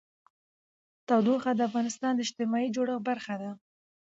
تودوخه 1.07 1.51
د 1.55 1.61
افغانستان 1.69 2.11
د 2.15 2.19
اجتماعي 2.25 2.67
جوړښت 2.75 3.01
برخه 3.09 3.35
ده. 3.41 3.51